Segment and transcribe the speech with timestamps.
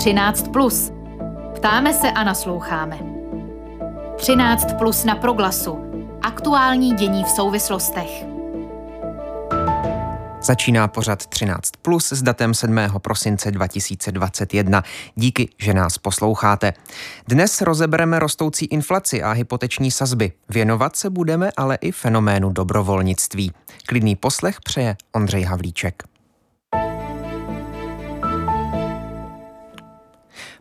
[0.00, 0.48] 13.
[0.48, 0.92] Plus.
[1.54, 2.98] Ptáme se a nasloucháme.
[4.16, 5.78] 13 plus na proglasu.
[6.22, 8.24] Aktuální dění v souvislostech.
[10.42, 12.78] Začíná pořad 13 plus s datem 7.
[12.98, 14.82] prosince 2021.
[15.14, 16.72] Díky, že nás posloucháte.
[17.28, 20.32] Dnes rozebereme rostoucí inflaci a hypoteční sazby.
[20.48, 23.52] Věnovat se budeme ale i fenoménu dobrovolnictví.
[23.86, 26.09] Klidný poslech přeje Ondřej Havlíček.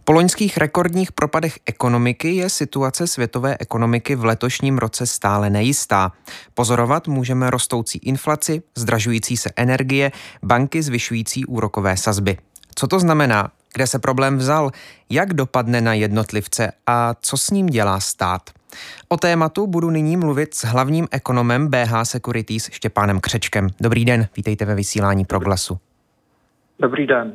[0.09, 6.11] Po loňských rekordních propadech ekonomiky je situace světové ekonomiky v letošním roce stále nejistá.
[6.53, 10.11] Pozorovat můžeme rostoucí inflaci, zdražující se energie,
[10.43, 12.37] banky zvyšující úrokové sazby.
[12.75, 13.51] Co to znamená?
[13.73, 14.71] Kde se problém vzal?
[15.09, 18.41] Jak dopadne na jednotlivce a co s ním dělá stát?
[19.07, 23.67] O tématu budu nyní mluvit s hlavním ekonomem BH Securities Štěpánem Křečkem.
[23.79, 25.79] Dobrý den, vítejte ve vysílání Proglasu.
[26.81, 27.33] Dobrý den.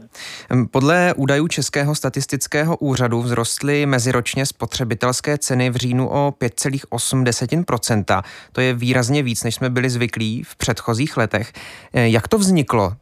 [0.73, 8.23] Podle údajů Českého statistického úřadu vzrostly meziročně spotřebitelské ceny v říjnu o 5,8%.
[8.53, 11.53] To je výrazně víc, než jsme byli zvyklí v předchozích letech.
[11.95, 12.92] Jak to vzniklo?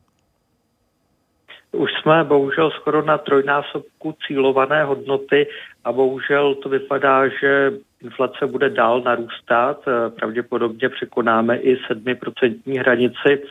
[1.73, 5.47] Už jsme bohužel skoro na trojnásobku cílované hodnoty
[5.85, 9.85] a bohužel to vypadá, že inflace bude dál narůstat.
[10.21, 13.43] Pravděpodobně překonáme i 7% hranici.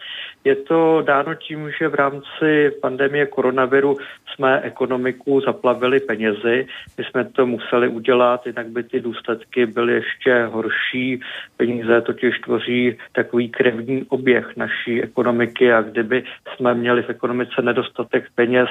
[0.44, 3.98] Je to dáno tím, že v rámci pandemie koronaviru
[4.34, 6.68] jsme ekonomiku zaplavili penězi.
[6.98, 11.22] My jsme to museli udělat, jinak by ty důsledky byly ještě horší.
[11.58, 16.24] Peníze totiž tvoří takový krevní oběh naší ekonomiky a kdyby
[16.56, 18.70] jsme měli v ekonomice nedostatek peněz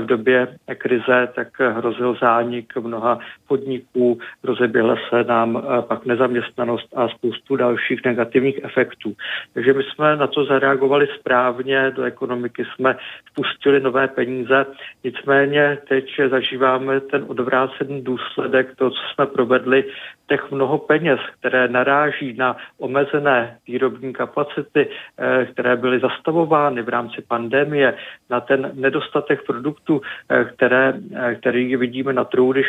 [0.00, 3.18] v době krize, tak hrozil zánik mnoha
[3.48, 9.14] podniků, rozeběhla se nám pak nezaměstnanost a spoustu dalších negativních efektů.
[9.54, 12.96] Takže my jsme na to zareagovali správně, do ekonomiky jsme
[13.30, 14.66] vpustili nové peníze,
[15.04, 19.84] nicméně teď zažíváme ten odvrácený důsledek toho, co jsme provedli,
[20.30, 27.22] těch mnoho peněz, které naráží na omezené výrobní kapacity, eh, které byly zastavovány v rámci
[27.28, 27.94] pandemie,
[28.30, 32.66] na ten nedostatek produktů, eh, které, eh, který vidíme na trhu, když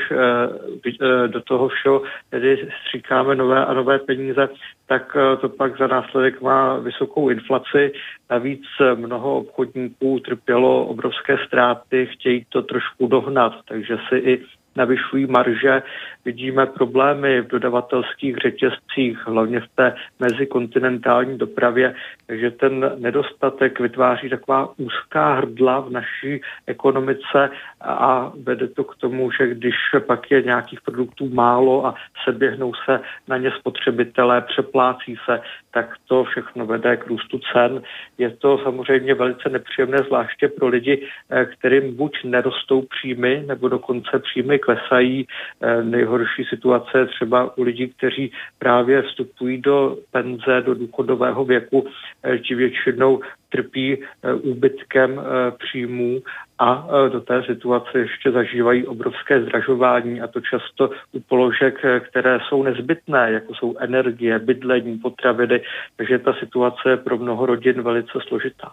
[1.28, 4.50] do toho všeho tedy stříkáme nové a nové peníze,
[4.88, 7.92] tak to pak za následek má vysokou inflaci.
[8.32, 8.62] Navíc
[8.96, 14.42] mnoho obchodníků trpělo obrovské ztráty, chtějí to trošku dohnat, takže si i
[14.76, 15.82] navyšují marže.
[16.26, 21.96] Vidíme problémy v dodavatelských řetězcích, hlavně v té mezikontinentální dopravě,
[22.28, 27.50] takže ten nedostatek vytváří taková úzká hrdla v naší ekonomice
[27.82, 29.76] a vede to k tomu, že když
[30.08, 36.24] pak je nějakých produktů málo a seběhnou se na ně spotřebitelé, přeplácí se, tak to
[36.24, 37.82] všechno vede k růstu cen.
[38.18, 44.20] Je to samozřejmě velice nepříjemné, zvláště pro lidi, eh, kterým buď nerostou příjmy, nebo dokonce
[44.20, 45.28] příjmy klesají.
[45.62, 51.88] Eh, nejhorší situace třeba u lidí, kteří právě vstupují do penze, do důchodového věku,
[52.24, 53.98] eh, většinou trpí
[54.42, 55.22] úbytkem
[55.58, 56.22] příjmů
[56.60, 61.76] a do té situace ještě zažívají obrovské zdražování a to často u položek,
[62.10, 65.62] které jsou nezbytné, jako jsou energie, bydlení, potraviny,
[65.98, 68.72] takže ta situace je pro mnoho rodin velice složitá.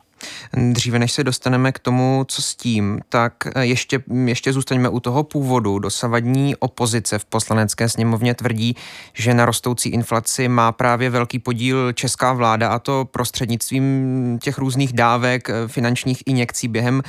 [0.72, 5.24] Dříve než se dostaneme k tomu, co s tím, tak ještě, ještě zůstaňme u toho
[5.24, 5.78] původu.
[5.78, 8.74] Dosavadní opozice v poslanecké sněmovně tvrdí,
[9.14, 14.58] že na rostoucí inflaci má právě velký podíl česká vláda a to prostřednictvím těch
[14.92, 17.02] dávek, finančních injekcí během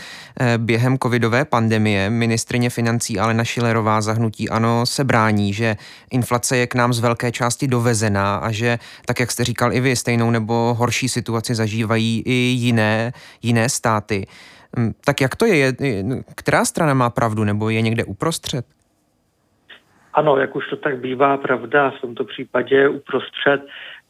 [0.57, 5.77] během covidové pandemie ministrině financí Alena Šilerová zahnutí ano se brání, že
[6.11, 9.79] inflace je k nám z velké části dovezená a že, tak jak jste říkal i
[9.79, 14.27] vy, stejnou nebo horší situaci zažívají i jiné, jiné státy.
[14.77, 15.73] Hm, tak jak to je?
[16.35, 18.65] Která strana má pravdu nebo je někde uprostřed?
[20.13, 23.61] Ano, jak už to tak bývá, pravda v tomto případě uprostřed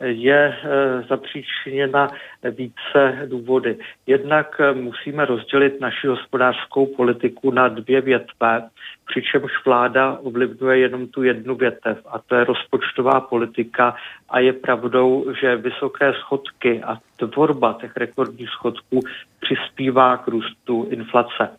[0.04, 2.08] je eh, zapříčiněna
[2.52, 3.78] více důvody.
[4.08, 8.70] Jednak eh, musíme rozdělit naši hospodářskou politiku na dvě větve,
[9.06, 13.96] přičemž vláda ovlivňuje jenom tu jednu větev a to je rozpočtová politika
[14.30, 19.00] a je pravdou, že vysoké schodky a tvorba těch rekordních schodků
[19.40, 21.50] přispívá k růstu inflace.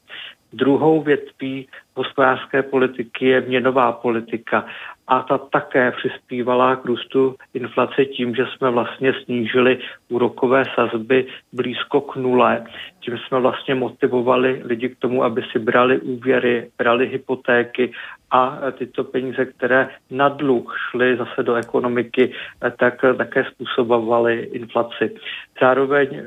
[0.52, 1.68] Druhou větví
[2.00, 4.66] hospodářské politiky je měnová politika
[5.10, 9.78] a ta také přispívala k růstu inflace tím, že jsme vlastně snížili
[10.08, 12.64] úrokové sazby blízko k nule.
[13.00, 17.92] Tím jsme vlastně motivovali lidi k tomu, aby si brali úvěry, brali hypotéky
[18.30, 22.32] a tyto peníze, které na dluh šly zase do ekonomiky,
[22.78, 25.14] tak také způsobovaly inflaci.
[25.60, 26.24] Zároveň eh,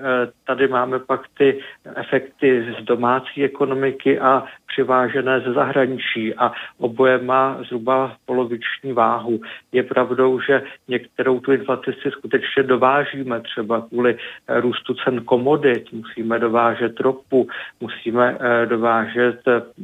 [0.47, 1.59] tady máme pak ty
[1.95, 9.41] efekty z domácí ekonomiky a přivážené ze zahraničí a oboje má zhruba poloviční váhu.
[9.71, 15.93] Je pravdou, že některou tu inflaci si skutečně dovážíme, třeba kvůli eh, růstu cen komodit,
[15.93, 17.47] musíme dovážet ropu,
[17.79, 19.41] musíme eh, dovážet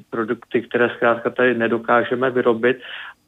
[0.10, 2.78] produkty, které zkrátka tady nedokážeme vyrobit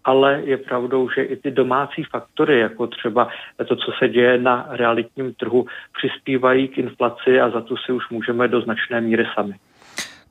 [0.04, 3.30] ale je pravdou, že i ty domácí faktory, jako třeba
[3.68, 5.66] to, co se děje na realitním trhu,
[5.98, 9.54] přispívají k inflaci a za to si už můžeme do značné míry sami.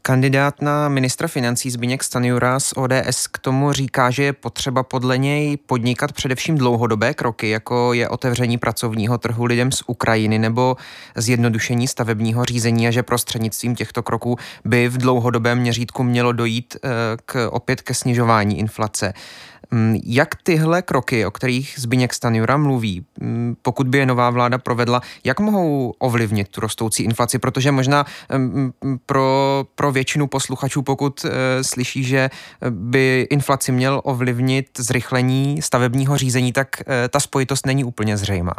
[0.02, 5.18] Kandidát na ministra financí Zbigněk Stanjura z ODS k tomu říká, že je potřeba podle
[5.18, 10.76] něj podnikat především dlouhodobé kroky, jako je otevření pracovního trhu lidem z Ukrajiny nebo
[11.16, 16.88] zjednodušení stavebního řízení a že prostřednictvím těchto kroků by v dlouhodobém měřítku mělo dojít eh,
[17.24, 19.12] k, opět ke snižování inflace.
[19.70, 24.58] Mm, jak tyhle kroky, o kterých Zbigněk Stanjura mluví, mm, pokud by je nová vláda
[24.58, 27.38] provedla, jak mohou ovlivnit tu rostoucí inflaci?
[27.38, 28.04] Protože možná
[28.36, 28.72] mm,
[29.06, 31.30] pro, pro většinu posluchačů, pokud uh,
[31.62, 32.28] slyší, že
[32.70, 38.54] by inflaci měl ovlivnit zrychlení stavebního řízení, tak uh, ta spojitost není úplně zřejmá.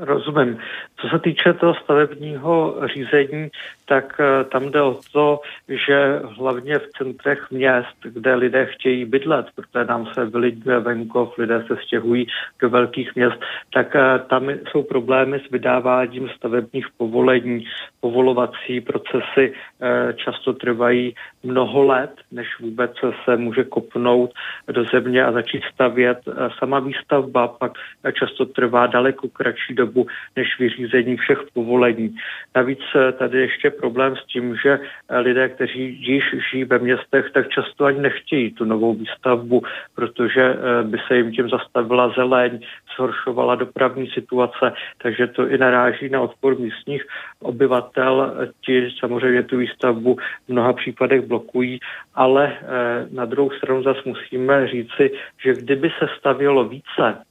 [0.00, 0.58] Rozumím.
[1.00, 3.50] Co se týče toho stavebního řízení,
[3.90, 9.46] tak eh, tam jde o to, že hlavně v centrech měst, kde lidé chtějí bydlet,
[9.54, 12.26] protože nám se vylidňuje venkov, lidé se stěhují
[12.62, 13.38] do velkých měst,
[13.74, 17.66] tak eh, tam jsou problémy s vydáváním stavebních povolení.
[18.00, 22.92] Povolovací procesy eh, často trvají mnoho let, než vůbec
[23.24, 24.30] se může kopnout
[24.72, 26.18] do země a začít stavět.
[26.58, 27.72] Sama výstavba pak
[28.12, 30.06] často trvá daleko kratší dobu
[30.36, 32.14] než vyřízení všech povolení.
[32.56, 32.80] Navíc
[33.18, 34.78] tady ještě problém s tím, že
[35.10, 39.62] lidé, kteří již žijí ve městech, tak často ani nechtějí tu novou výstavbu,
[39.94, 42.60] protože eh, by se jim tím zastavila zeleň,
[42.96, 44.72] zhoršovala dopravní situace,
[45.02, 47.04] takže to i naráží na odpor místních
[47.40, 48.34] obyvatel.
[48.66, 50.16] Ti samozřejmě tu výstavbu
[50.46, 51.80] v mnoha případech blokují,
[52.14, 55.10] ale eh, na druhou stranu zase musíme říci,
[55.44, 57.29] že kdyby se stavělo více, Eh,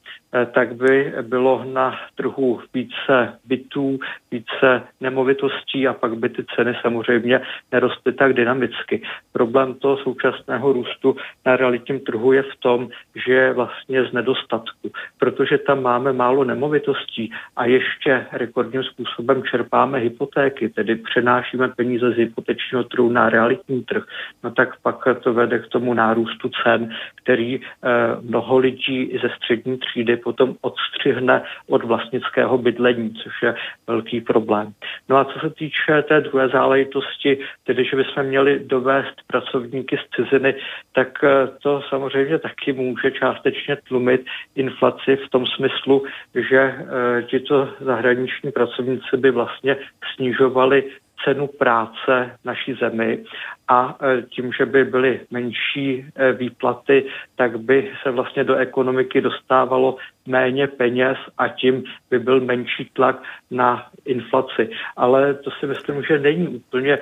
[0.54, 4.00] tak by bylo na trhu více bytů,
[4.32, 7.42] více nemovitostí a pak by ty ceny samozřejmě
[7.72, 9.02] nerostly tak dynamicky.
[9.32, 11.16] Problém toho současného růstu
[11.46, 12.90] na realitním trhu je v tom,
[13.26, 20.00] že je vlastně z nedostatku, protože tam máme málo nemovitostí a ještě rekordním způsobem čerpáme
[20.00, 24.04] hypotéky, tedy přenášíme peníze z hypotečního trhu na realitní trh,
[24.44, 27.90] no tak pak to vede k tomu nárůstu cen, který eh,
[28.22, 33.56] mnoho lidí ze střední třídy potom odstřihne od vlastnického bydlení, což je
[33.88, 34.74] velký problém.
[35.10, 40.16] No a co se týče té druhé záležitosti, tedy že bychom měli dovést pracovníky z
[40.16, 40.56] ciziny,
[40.94, 44.26] tak eh, to samozřejmě taky může částečně tlumit
[44.56, 46.04] inflaci v tom smyslu,
[46.50, 49.78] že eh, tito zahraniční pracovníci by vlastně
[50.16, 50.84] snižovali
[51.24, 53.24] cenu práce naší zemi
[53.68, 57.06] a e, tím, že by byly menší e, výplaty,
[57.36, 63.24] tak by se vlastně do ekonomiky dostávalo méně peněz a tím by byl menší tlak
[63.52, 64.70] na inflaci.
[64.98, 67.00] Ale to si myslím, že není úplně e,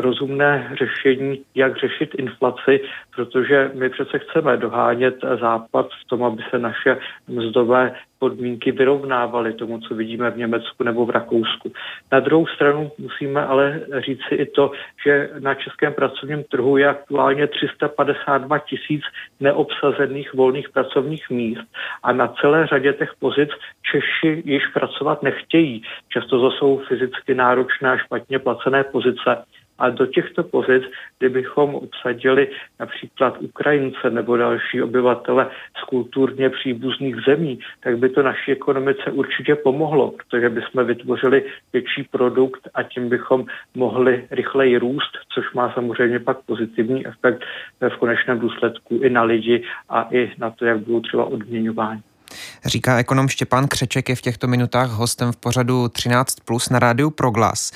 [0.00, 2.80] rozumné řešení, jak řešit inflaci,
[3.16, 6.96] protože my přece chceme dohánět západ v tom, aby se naše
[7.28, 11.72] mzdové podmínky vyrovnávaly tomu, co vidíme v Německu nebo v Rakousku.
[12.12, 14.70] Na druhou stranu musíme ale říci i to,
[15.04, 19.02] že na českém pracovním trhu je aktuálně 352 tisíc
[19.40, 21.66] neobsazených volných pracovních míst
[22.02, 23.50] a na celé řadě těch pozic
[23.90, 25.82] Češi již pracovat nechtějí.
[26.08, 29.42] Často to jsou fyzicky náročné a špatně placené pozice
[29.78, 30.82] a do těchto pozic,
[31.18, 32.48] kdybychom obsadili
[32.80, 35.50] například Ukrajince nebo další obyvatele
[35.82, 42.02] z kulturně příbuzných zemí, tak by to naší ekonomice určitě pomohlo, protože bychom vytvořili větší
[42.10, 47.42] produkt a tím bychom mohli rychleji růst, což má samozřejmě pak pozitivní efekt
[47.88, 52.02] v konečném důsledku i na lidi a i na to, jak budou třeba odměňováni.
[52.64, 57.10] Říká ekonom Štěpán Křeček je v těchto minutách hostem v pořadu 13 plus na rádiu
[57.10, 57.72] Proglas.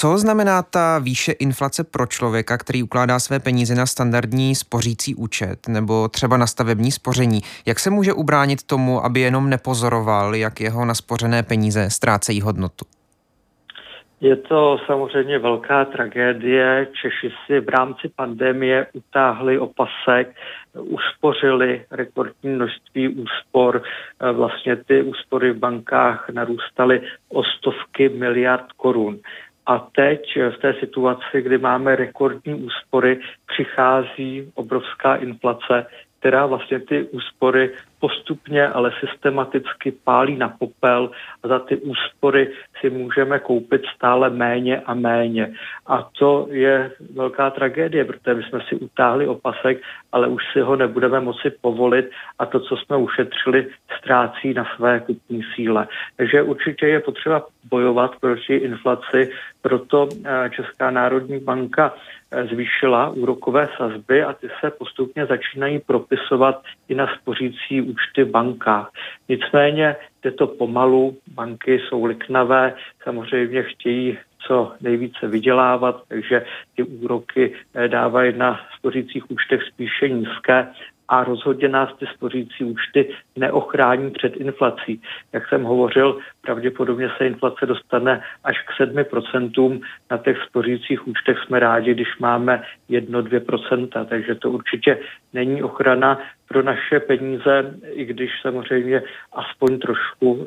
[0.00, 5.68] Co znamená ta výše inflace pro člověka, který ukládá své peníze na standardní spořící účet
[5.68, 7.40] nebo třeba na stavební spoření?
[7.66, 12.84] Jak se může ubránit tomu, aby jenom nepozoroval, jak jeho naspořené peníze ztrácejí hodnotu?
[14.20, 16.88] Je to samozřejmě velká tragédie.
[17.02, 20.36] Češi si v rámci pandemie utáhli opasek,
[20.74, 23.82] uspořili rekordní množství úspor.
[24.32, 29.18] Vlastně ty úspory v bankách narůstaly o stovky miliard korun.
[29.70, 35.86] A teď v té situaci, kdy máme rekordní úspory, přichází obrovská inflace,
[36.20, 41.10] která vlastně ty úspory postupně, ale systematicky pálí na popel
[41.42, 45.52] a za ty úspory si můžeme koupit stále méně a méně.
[45.86, 50.76] A to je velká tragédie, protože my jsme si utáhli opasek, ale už si ho
[50.76, 53.66] nebudeme moci povolit a to, co jsme ušetřili,
[53.98, 55.88] ztrácí na své kupní síle.
[56.16, 59.30] Takže určitě je potřeba bojovat proti inflaci,
[59.62, 61.94] proto eh, Česká národní banka
[62.50, 68.90] zvýšila úrokové sazby a ty se postupně začínají propisovat i na spořící účty bankách.
[69.28, 76.44] Nicméně jde to pomalu, banky jsou liknavé, samozřejmě chtějí co nejvíce vydělávat, takže
[76.76, 80.66] ty úroky eh, dávají na spořících účtech spíše nízké
[81.10, 85.02] a rozhodně nás ty spořící účty neochrání před inflací.
[85.32, 89.80] Jak jsem hovořil, pravděpodobně se inflace dostane až k 7%.
[90.10, 94.98] Na těch spořících účtech jsme rádi, když máme 1-2%, takže to určitě
[95.32, 96.18] není ochrana
[96.52, 99.02] pro naše peníze, i když samozřejmě
[99.32, 100.46] aspoň trošku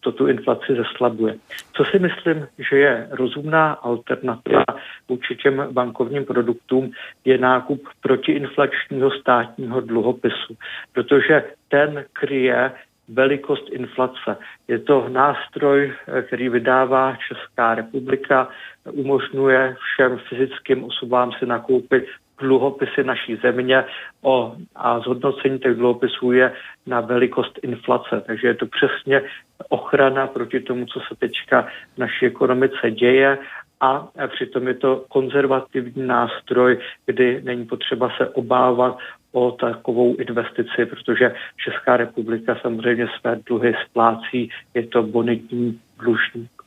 [0.00, 1.34] to tu inflaci zeslabuje.
[1.72, 4.64] Co si myslím, že je rozumná alternativa
[5.08, 6.90] vůči těm bankovním produktům,
[7.24, 10.56] je nákup protiinflačního státního dluhopisu,
[10.92, 12.72] protože ten kryje
[13.08, 14.36] velikost inflace.
[14.68, 18.48] Je to nástroj, eh, který vydává Česká republika,
[18.92, 22.04] umožňuje všem fyzickým osobám si nakoupit
[22.40, 23.84] dluhopisy naší země
[24.22, 26.52] o, a zhodnocení těch dluhopisů je
[26.86, 28.22] na velikost inflace.
[28.26, 29.22] Takže je to přesně
[29.68, 31.62] ochrana proti tomu, co se teďka
[31.94, 33.38] v naší ekonomice děje
[33.80, 38.98] a přitom je to konzervativní nástroj, kdy není potřeba se obávat
[39.32, 46.57] o takovou investici, protože Česká republika samozřejmě své dluhy splácí, je to bonitní dlužník.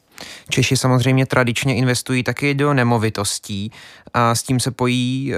[0.49, 3.71] Češi samozřejmě tradičně investují taky do nemovitostí
[4.13, 5.37] a s tím se pojí e,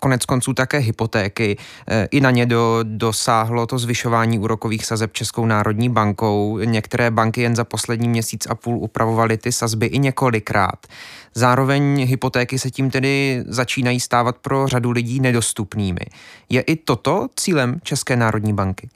[0.00, 1.56] konec konců také hypotéky.
[1.88, 6.58] E, I na ně do, dosáhlo to zvyšování úrokových sazeb Českou národní bankou.
[6.58, 10.86] Některé banky jen za poslední měsíc a půl upravovaly ty sazby i několikrát.
[11.34, 16.00] Zároveň hypotéky se tím tedy začínají stávat pro řadu lidí nedostupnými.
[16.48, 18.88] Je i toto cílem České národní banky?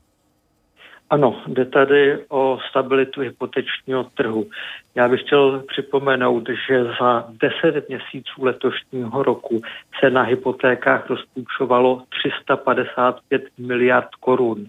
[1.10, 4.46] Ano, jde tady o stabilitu hypotečního trhu.
[4.94, 9.62] Já bych chtěl připomenout, že za 10 měsíců letošního roku
[10.00, 14.66] se na hypotékách rozpůjčovalo 355 miliard korun.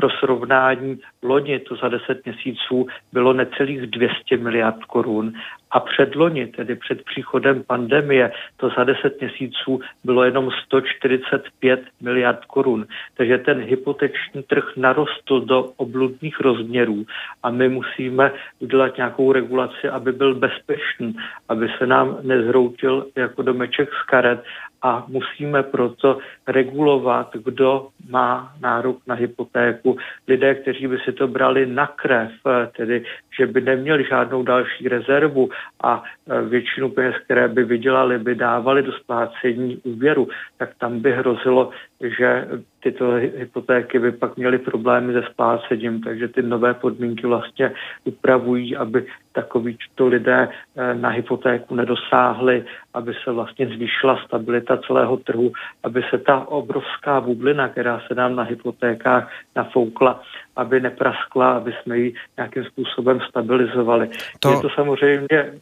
[0.00, 5.32] Pro srovnání loni to za 10 měsíců bylo necelých 200 miliard korun
[5.70, 12.44] a před loni, tedy před příchodem pandemie, to za 10 měsíců bylo jenom 145 miliard
[12.44, 12.86] korun.
[13.16, 17.04] Takže ten hypoteční trh narostl do obludných rozměrů
[17.42, 21.16] a my musíme udělat nějakou regulaci, aby byl bezpečný,
[21.48, 24.44] aby se nám nezhroutil jako domeček z karet
[24.82, 29.96] a musíme proto regulovat, kdo má nárok na hypotéku.
[30.28, 32.32] Lidé, kteří by si to brali na krev,
[32.76, 33.04] tedy
[33.38, 35.50] že by neměli žádnou další rezervu
[35.82, 41.12] a e, většinu peněz, které by vydělali, by dávali do splácení úvěru, tak tam by
[41.12, 41.70] hrozilo,
[42.00, 42.48] že
[42.82, 47.72] tyto hypotéky by pak měly problémy se splácením, takže ty nové podmínky vlastně
[48.04, 52.64] upravují, aby takovýto lidé e, na hypotéku nedosáhli,
[52.94, 55.52] aby se vlastně zvýšila stabilita celého trhu,
[55.82, 60.22] aby se ta obrovská bublina, která se nám na hypotékách nafoukla,
[60.56, 64.10] aby nepraskla, aby jsme ji nějakým způsobem stabilizovali.
[64.40, 64.50] To...
[64.50, 65.52] Je to samozřejmě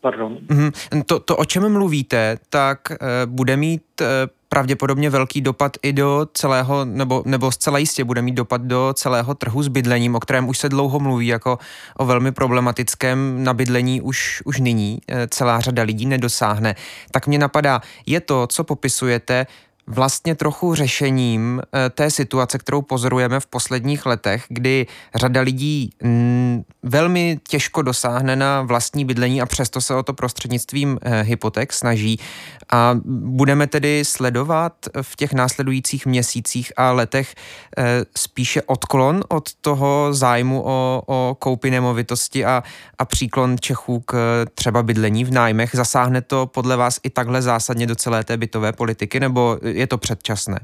[0.00, 0.38] Pardon.
[0.48, 1.02] Mm-hmm.
[1.06, 2.96] To, to, o čem mluvíte, tak e,
[3.26, 4.06] bude mít e,
[4.52, 9.34] pravděpodobně velký dopad i do celého, nebo, nebo zcela jistě bude mít dopad do celého
[9.34, 11.58] trhu s bydlením, o kterém už se dlouho mluví jako
[11.96, 14.98] o velmi problematickém na bydlení už, už nyní.
[15.08, 16.74] E, celá řada lidí nedosáhne.
[17.10, 19.46] Tak mě napadá, je to, co popisujete,
[19.86, 26.62] vlastně trochu řešením eh, té situace, kterou pozorujeme v posledních letech, kdy řada lidí mm,
[26.82, 32.20] velmi těžko dosáhne na vlastní bydlení a přesto se o to prostřednictvím eh, hypoték snaží.
[32.72, 34.72] A budeme tedy sledovat
[35.02, 37.34] v těch následujících měsících a letech
[37.78, 42.62] eh, spíše odklon od toho zájmu o, o koupi nemovitosti a,
[42.98, 45.70] a příklon Čechů k třeba bydlení v nájmech.
[45.74, 49.98] Zasáhne to podle vás i takhle zásadně do celé té bytové politiky, nebo je to
[49.98, 50.58] předčasné?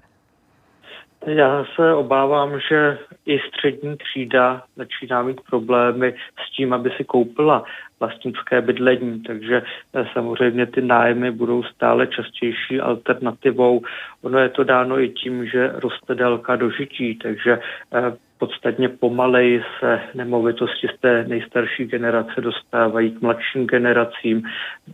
[1.26, 6.14] Já se obávám, že i střední třída začíná mít problémy
[6.46, 7.64] s tím, aby si koupila
[8.00, 9.62] vlastnické bydlení, takže
[9.94, 13.82] eh, samozřejmě ty nájmy budou stále častější alternativou.
[14.22, 17.58] Ono je to dáno i tím, že roste délka dožití, takže
[17.94, 24.42] eh, podstatně pomaleji se nemovitosti z té nejstarší generace dostávají k mladším generacím.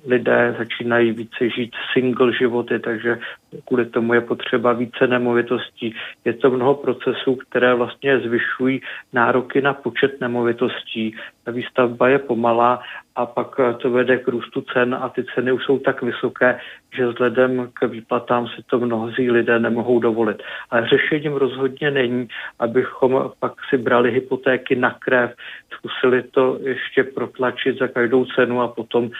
[0.07, 3.19] Lidé začínají více žít single životy, takže
[3.65, 5.95] kvůli tomu je potřeba více nemovitostí.
[6.25, 8.81] Je to mnoho procesů, které vlastně zvyšují
[9.13, 11.17] nároky na počet nemovitostí.
[11.45, 12.83] Ta výstavba je pomalá
[13.17, 16.61] a pak to vede k růstu cen a ty ceny už jsou tak vysoké,
[16.97, 20.43] že vzhledem k výplatám si to mnozí lidé nemohou dovolit.
[20.71, 22.29] Ale řešením rozhodně není,
[22.59, 25.35] abychom pak si brali hypotéky na krev,
[25.71, 29.11] zkusili to ještě protlačit za každou cenu a potom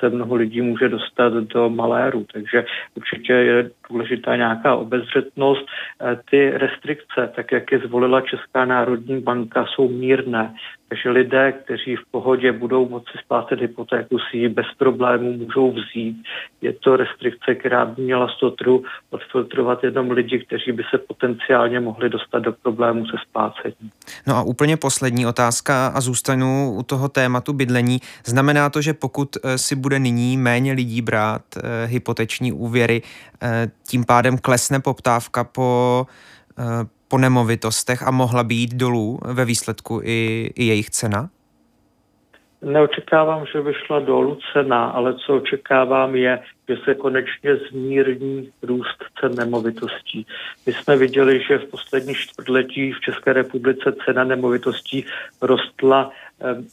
[0.00, 2.26] se mnoho lidí může dostat do maléru.
[2.32, 2.64] Takže
[2.94, 5.66] určitě je důležitá nějaká obezřetnost.
[6.30, 10.54] Ty restrikce, tak jak je zvolila Česká národní banka, jsou mírné.
[10.88, 16.16] Takže lidé, kteří v pohodě budou moci splácet hypotéku, si ji bez problémů můžou vzít.
[16.62, 20.98] Je to restrikce, která by měla z toho trhu odfiltrovat jenom lidi, kteří by se
[20.98, 23.90] potenciálně mohli dostat do problémů se splácením.
[24.26, 27.98] No a úplně poslední otázka a zůstanu u toho tématu bydlení.
[28.26, 33.02] Znamená to, že pokud eh, si bude nyní méně lidí brát eh, hypoteční úvěry,
[33.42, 36.06] eh, tím pádem klesne poptávka po
[37.08, 41.28] po nemovitostech a mohla být dolů ve výsledku i, i jejich cena?
[42.62, 49.04] Neočekávám, že by šla dolů cena, ale co očekávám je, že se konečně zmírní růst
[49.20, 50.26] cen nemovitostí.
[50.66, 55.04] My jsme viděli, že v poslední čtvrtletí v České republice cena nemovitostí
[55.42, 56.10] rostla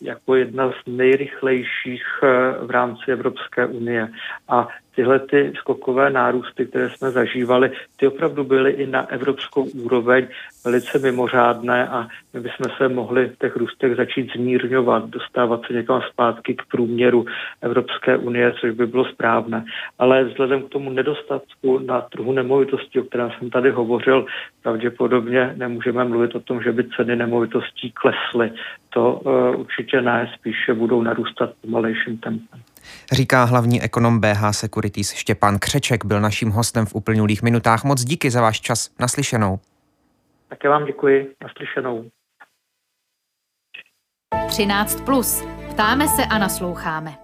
[0.02, 2.28] jako jedna z nejrychlejších eh,
[2.66, 4.10] v rámci Evropské unie.
[4.48, 10.28] A tyhle ty skokové nárůsty, které jsme zažívali, ty opravdu byly i na evropskou úroveň
[10.66, 16.02] velice mimořádné a my bychom se mohli v těch růstech začít zmírňovat, dostávat se někam
[16.12, 17.26] zpátky k průměru
[17.62, 19.66] Evropské unie, což by bylo správné.
[20.00, 24.26] Ale vzhledem k tomu nedostatku na trhu nemovitostí, o kterém jsem tady hovořil,
[24.64, 28.52] pravděpodobně nemůžeme mluvit o tom, že by ceny nemovitostí klesly.
[28.90, 32.60] To uh, určitě ne, spíše budou narůstat pomalejším tempem.
[33.12, 37.84] Říká hlavní ekonom BH Securities Štěpán Křeček, byl naším hostem v uplynulých minutách.
[37.84, 38.90] Moc díky za váš čas.
[39.00, 39.60] Naslyšenou.
[40.50, 41.36] Také vám děkuji.
[41.44, 42.06] Naslyšenou.
[44.48, 45.02] 13.
[45.02, 45.44] Plus.
[45.70, 47.16] Ptáme se a nasloucháme.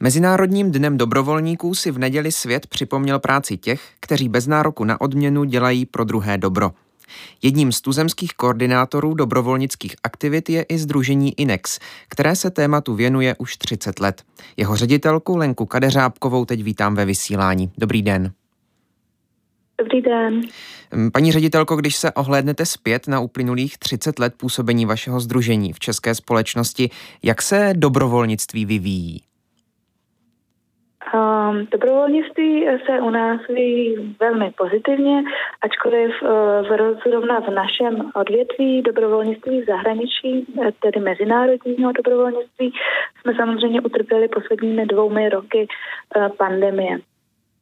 [0.00, 5.44] Mezinárodním dnem dobrovolníků si v neděli svět připomněl práci těch, kteří bez nároku na odměnu
[5.44, 6.70] dělají pro druhé dobro.
[7.42, 13.56] Jedním z tuzemských koordinátorů dobrovolnických aktivit je i Združení INEX, které se tématu věnuje už
[13.56, 14.22] 30 let.
[14.56, 17.72] Jeho ředitelku Lenku Kadeřábkovou teď vítám ve vysílání.
[17.78, 18.32] Dobrý den.
[19.78, 20.40] Dobrý den.
[21.12, 26.14] Paní ředitelko, když se ohlédnete zpět na uplynulých 30 let působení vašeho združení v české
[26.14, 26.90] společnosti,
[27.22, 29.22] jak se dobrovolnictví vyvíjí?
[31.14, 35.22] Um, dobrovolnictví se u nás vyvíjí velmi pozitivně,
[35.62, 36.28] ačkoliv uh,
[37.06, 42.72] zrovna v našem odvětví dobrovolnictví v zahraničí, eh, tedy mezinárodního dobrovolnictví,
[43.20, 45.66] jsme samozřejmě utrpěli posledními dvoumi roky
[46.16, 46.98] uh, pandemie.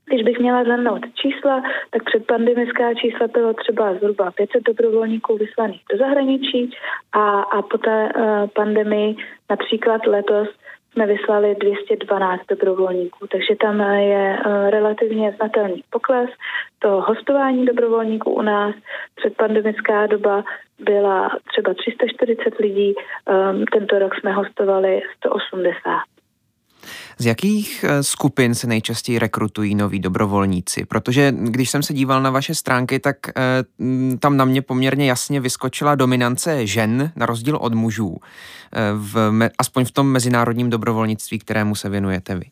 [0.06, 5.98] Když bych měla zhrnout čísla, tak předpandemická čísla bylo třeba zhruba 500 dobrovolníků vyslaných do
[5.98, 6.70] zahraničí
[7.12, 9.16] a, a po té uh, pandemii
[9.50, 10.48] například letos
[10.92, 16.30] jsme vyslali 212 dobrovolníků, takže tam je eh, relativně znatelný pokles.
[16.78, 18.74] To hostování dobrovolníků u nás
[19.14, 20.44] předpandemická doba
[20.78, 22.94] byla třeba 340 lidí,
[23.26, 26.09] ehm, tento rok jsme hostovali 180.
[27.20, 30.84] Z jakých eh, skupin se nejčastěji rekrutují noví dobrovolníci?
[30.84, 33.32] Protože když jsem se díval na vaše stránky, tak eh,
[34.18, 38.16] tam na mě poměrně jasně vyskočila dominance žen na rozdíl od mužů,
[38.72, 42.44] eh, v, aspoň v tom mezinárodním dobrovolnictví, kterému se věnujete vy.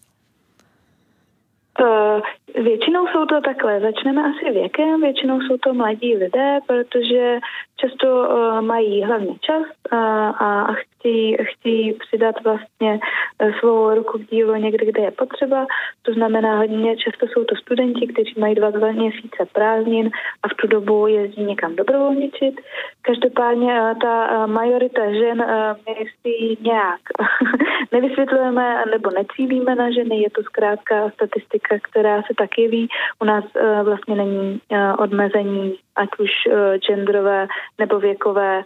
[2.63, 7.39] Většinou jsou to takhle, začneme asi věkem, většinou jsou to mladí lidé, protože
[7.77, 9.99] často uh, mají hlavně čas uh,
[10.43, 13.01] a chtějí, chtějí přidat vlastně
[13.43, 15.67] uh, svou ruku k dílu někde, kde je potřeba.
[16.03, 20.11] To znamená, hodně často jsou to studenti, kteří mají dva, dva měsíce prázdnin
[20.43, 22.61] a v tu dobu jezdí někam dobrovolničit.
[23.03, 25.45] Každopádně ta majorita žen
[25.87, 27.01] my si nějak
[27.93, 32.89] nevysvětlujeme nebo necílíme na ženy, je to zkrátka statistika, která se tak jeví.
[33.23, 37.47] U nás uh, vlastně není uh, odmezení ať už uh, genderové
[37.79, 38.63] nebo věkové,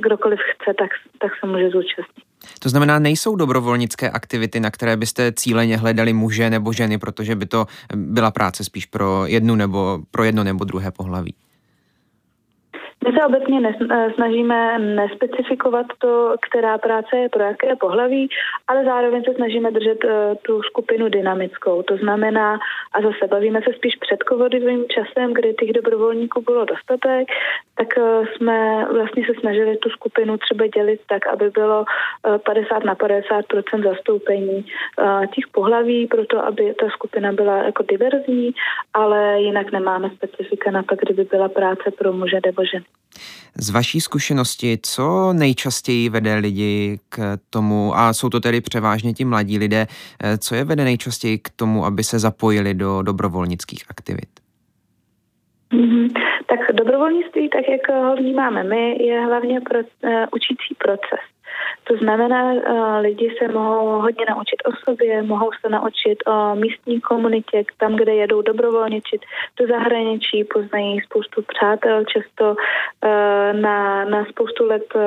[0.00, 2.24] kdokoliv chce, tak, tak se může zúčastnit.
[2.62, 7.46] To znamená, nejsou dobrovolnické aktivity, na které byste cíleně hledali muže nebo ženy, protože by
[7.46, 11.34] to byla práce spíš pro jednu nebo pro jedno nebo druhé pohlaví?
[13.04, 18.28] My se obecně eh, snažíme nespecifikovat to, která práce je pro jaké pohlaví,
[18.68, 21.82] ale zároveň se snažíme držet eh, tu skupinu dynamickou.
[21.82, 22.58] To znamená,
[22.92, 27.28] a zase bavíme se spíš před covidovým časem, kdy těch dobrovolníků bylo dostatek,
[27.74, 31.84] tak eh, jsme vlastně se snažili tu skupinu třeba dělit tak, aby bylo
[32.44, 34.64] 50 na 50% zastoupení
[35.34, 38.54] těch pohlaví, proto aby ta skupina byla jako diverzní,
[38.94, 42.91] ale jinak nemáme specifika na to, kdyby byla práce pro muže nebo ženy.
[43.56, 49.24] Z vaší zkušenosti, co nejčastěji vede lidi k tomu, a jsou to tedy převážně ti
[49.24, 49.86] mladí lidé,
[50.22, 54.28] eh, co je vede nejčastěji k tomu, aby se zapojili do dobrovolnických aktivit?
[55.72, 56.12] Mm-hmm.
[56.46, 61.20] Tak dobrovolnictví, tak jak ho vnímáme my, je hlavně pro, uh, učící proces.
[61.84, 67.00] To znamená, uh, lidi se mohou hodně naučit o sobě, mohou se naučit o místní
[67.00, 69.22] komunitě, tam, kde jedou dobrovolničit
[69.60, 75.00] do zahraničí, poznají spoustu přátel, často uh, na, na spoustu let uh,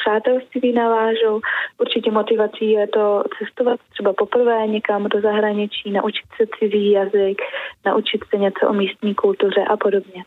[0.00, 1.40] přátelství navážou.
[1.78, 7.42] Určitě motivací je to cestovat třeba poprvé někam do zahraničí, naučit se cizí jazyk,
[7.86, 10.24] naučit se něco o místní kultuře a podobně.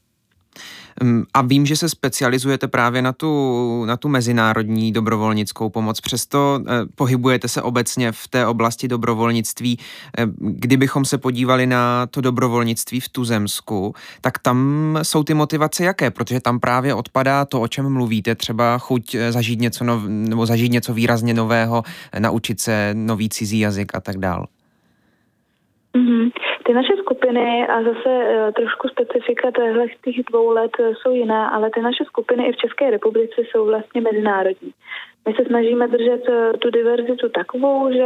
[1.34, 6.71] A vím, že se specializujete právě na tu, na tu mezinárodní dobrovolnickou pomoc, přesto eh,
[6.95, 9.79] pohybujete se obecně v té oblasti dobrovolnictví.
[10.17, 16.12] Eh, kdybychom se podívali na to dobrovolnictví v Tuzemsku, tak tam jsou ty motivace jaké?
[16.12, 20.45] Protože tam právě odpadá to, o čem mluvíte, třeba chuť eh, zažít něco, nov, nebo
[20.45, 21.84] zažít něco výrazně nového,
[22.19, 24.47] naučit se nový cizí jazyk a tak dále.
[25.95, 26.32] Mm-hmm.
[26.65, 31.47] Ty naše skupiny a zase uh, trošku specifika těchto těch dvou let uh, jsou jiná,
[31.49, 34.71] ale ty naše skupiny i v České republice jsou vlastně mezinárodní.
[35.28, 38.06] My se snažíme držet uh, tu diverzitu takovou, že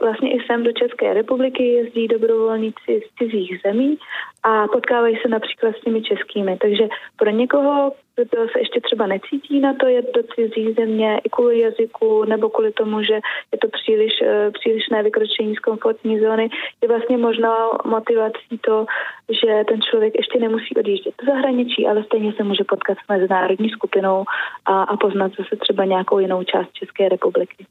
[0.00, 3.98] vlastně i sem do České republiky jezdí dobrovolníci z cizích zemí
[4.42, 6.56] a potkávají se například s těmi českými.
[6.56, 11.28] Takže pro někoho, kdo se ještě třeba necítí na to jet do cizí země i
[11.28, 13.14] kvůli jazyku nebo kvůli tomu, že
[13.52, 16.50] je to příliš, eh, přílišné vykročení z komfortní zóny,
[16.82, 18.86] je vlastně možná motivací to,
[19.28, 23.70] že ten člověk ještě nemusí odjíždět do zahraničí, ale stejně se může potkat s mezinárodní
[23.70, 24.24] skupinou
[24.66, 27.66] a, a poznat zase třeba nějakou jinou část České republiky.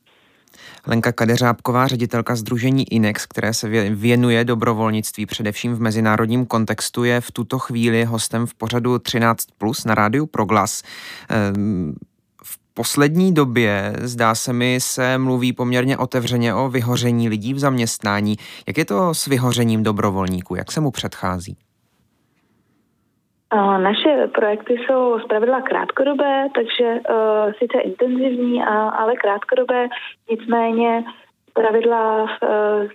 [0.88, 7.32] Lenka Kadeřábková, ředitelka Združení INEX, které se věnuje dobrovolnictví především v mezinárodním kontextu, je v
[7.32, 10.82] tuto chvíli hostem v pořadu 13 plus na rádiu Proglas.
[11.30, 11.96] Ehm,
[12.44, 18.38] v poslední době, zdá se mi, se mluví poměrně otevřeně o vyhoření lidí v zaměstnání.
[18.68, 20.56] Jak je to s vyhořením dobrovolníků?
[20.56, 21.58] Jak se mu předchází?
[23.78, 29.88] Naše projekty jsou zpravidla krátkodobé, takže uh, sice intenzivní, a, ale krátkodobé,
[30.30, 31.04] nicméně
[31.54, 32.28] pravidla uh,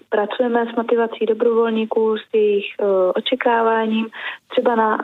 [0.09, 4.07] pracujeme s motivací dobrovolníků, s jejich uh, očekáváním.
[4.51, 4.99] Třeba na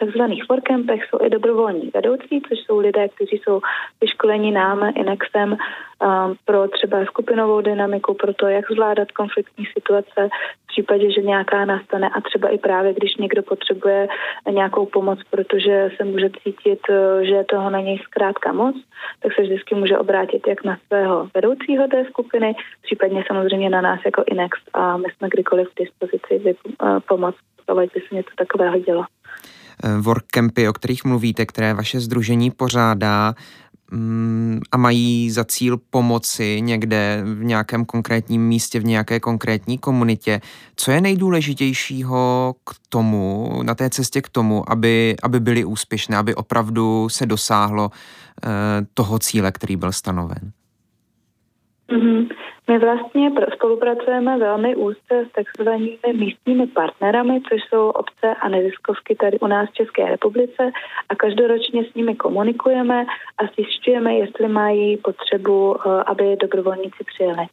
[0.00, 3.60] takzvaných workcampech jsou i dobrovolní vedoucí, což jsou lidé, kteří jsou
[4.00, 10.28] vyškoleni nám, Inexem, um, pro třeba skupinovou dynamiku, pro to, jak zvládat konfliktní situace
[10.70, 14.08] případě, že nějaká nastane a třeba i právě, když někdo potřebuje
[14.50, 18.76] nějakou pomoc, protože se může cítit, uh, že toho na něj zkrátka moc,
[19.22, 24.00] tak se vždycky může obrátit jak na svého vedoucího té skupiny, případně samozřejmě na nás
[24.04, 26.32] jako INEX a my jsme kdykoliv v dispozici
[26.82, 27.34] uh, pomoc,
[27.66, 33.34] pokud by se něco takového dělo uh, workcampy, o kterých mluvíte, které vaše združení pořádá,
[34.72, 40.40] a mají za cíl pomoci někde v nějakém konkrétním místě, v nějaké konkrétní komunitě.
[40.76, 46.34] Co je nejdůležitějšího k tomu, na té cestě k tomu, aby, aby byly úspěšné, aby
[46.34, 48.48] opravdu se dosáhlo eh,
[48.94, 50.52] toho cíle, který byl stanoven?
[51.92, 52.28] Mm-hmm.
[52.70, 59.38] My vlastně spolupracujeme velmi úzce s takzvanými místními partnerami, což jsou obce a neziskovky tady
[59.38, 60.70] u nás v České republice
[61.08, 63.06] a každoročně s nimi komunikujeme
[63.38, 67.46] a zjišťujeme, jestli mají potřebu, eh, aby dobrovolníci přijeli.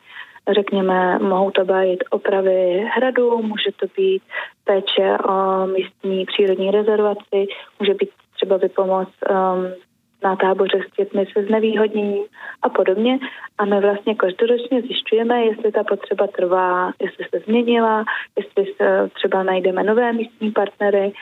[0.55, 4.23] Řekněme, mohou to být opravy hradu, může to být
[4.63, 7.47] péče o místní přírodní rezervaci,
[7.79, 9.86] může být třeba vypomoc um,
[10.23, 12.23] na táboře s dětmi se znevýhodněním
[12.61, 13.19] a podobně.
[13.57, 18.05] A my vlastně každoročně zjišťujeme, jestli ta potřeba trvá, jestli se změnila,
[18.37, 21.13] jestli se třeba najdeme nové místní partnery,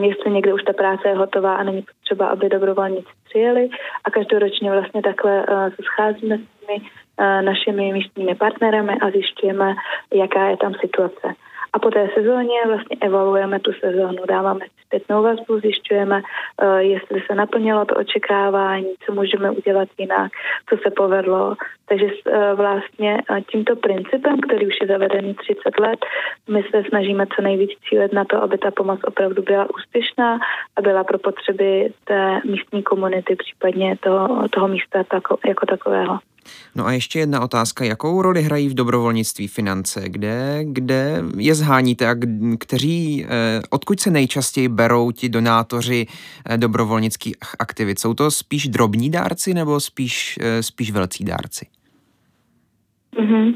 [0.00, 3.68] jestli někde už ta práce je hotová a není potřeba, aby dobrovolníci přijeli.
[4.04, 9.74] A každoročně vlastně takhle uh, se scházíme s těmi uh, našimi místními partnery a zjišťujeme,
[10.14, 11.34] jaká je tam situace.
[11.72, 17.34] A po té sezóně vlastně evaluujeme tu sezónu, dáváme zpětnou vazbu, zjišťujeme, uh, jestli se
[17.34, 20.32] naplnilo to očekávání, co můžeme udělat jinak,
[20.70, 21.54] co se povedlo.
[21.88, 25.98] Takže uh, vlastně uh, tímto principem, který už je zavedený 30 let,
[26.48, 30.38] my se snažíme co nejvíc cílet na to, aby ta pomoc opravdu byla úspěšná
[30.76, 36.18] a byla pro potřeby té místní komunity, případně toho, toho místa tako, jako takového.
[36.74, 37.84] No a ještě jedna otázka.
[37.84, 40.08] Jakou roli hrají v dobrovolnictví finance?
[40.08, 42.14] Kde, kde je zháníte a
[42.58, 46.06] kteří, eh, odkud se nejčastěji berou ti donátoři
[46.50, 47.98] eh, dobrovolnických aktivit?
[47.98, 51.66] Jsou to spíš drobní dárci nebo spíš, eh, spíš velcí dárci?
[53.18, 53.54] Mm-hmm.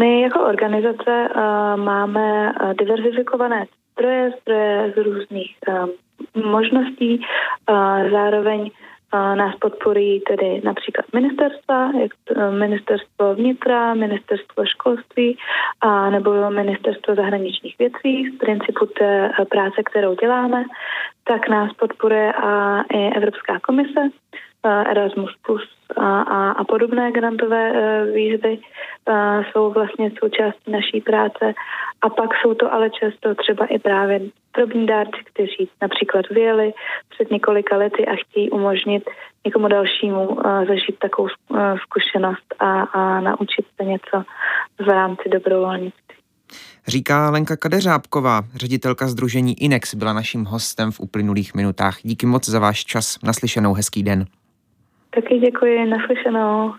[0.00, 5.88] My jako organizace uh, máme diverzifikované zdroje, zdroje z různých uh,
[6.50, 8.70] možností, uh, zároveň
[9.12, 15.38] nás podporují tedy například ministerstva, jak e, ministerstvo vnitra, ministerstvo školství
[15.80, 18.30] a nebo ministerstvo zahraničních věcí.
[18.30, 20.64] Z principu té e, práce, kterou děláme,
[21.24, 24.00] tak nás podporuje a i Evropská komise,
[24.64, 25.62] Erasmus Plus
[25.96, 27.72] a, a, a podobné grantové
[28.12, 28.58] výzvy
[29.52, 31.54] jsou vlastně součástí naší práce.
[32.02, 34.20] A pak jsou to ale často třeba i právě
[34.56, 36.72] drobní dárci, kteří například vyjeli
[37.08, 39.10] před několika lety a chtějí umožnit
[39.44, 41.28] někomu dalšímu zažít takovou
[41.82, 44.24] zkušenost a, a naučit se něco
[44.78, 46.16] v rámci dobrovolnictví.
[46.86, 51.98] Říká Lenka Kadeřábková, ředitelka Združení INEX, byla naším hostem v uplynulých minutách.
[52.02, 53.18] Díky moc za váš čas.
[53.22, 54.24] Naslyšenou, hezký den.
[55.22, 56.72] Taky děkuji, naslyšenou.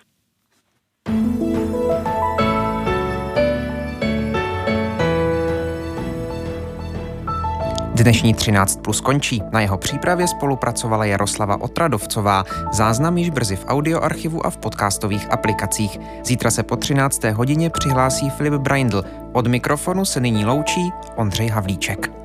[7.93, 9.41] Dnešní 13 plus končí.
[9.51, 12.43] Na jeho přípravě spolupracovala Jaroslava Otradovcová.
[12.73, 15.99] Záznam již brzy v audioarchivu a v podcastových aplikacích.
[16.23, 17.23] Zítra se po 13.
[17.23, 19.03] hodině přihlásí Filip Braindl.
[19.33, 22.20] Od mikrofonu se nyní loučí Ondřej Havlíček.